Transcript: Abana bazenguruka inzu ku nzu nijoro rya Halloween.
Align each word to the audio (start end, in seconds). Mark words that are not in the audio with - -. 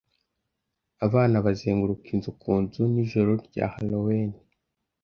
Abana 1.05 1.35
bazenguruka 1.45 2.07
inzu 2.15 2.31
ku 2.41 2.51
nzu 2.61 2.81
nijoro 2.93 3.31
rya 3.47 3.65
Halloween. 3.73 4.31